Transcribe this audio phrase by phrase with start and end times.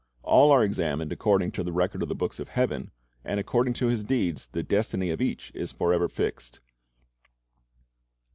[0.23, 2.89] All are examined according to the record of the books of heaven,
[3.23, 6.59] and according to his deeds the destiny of each is forever fixed.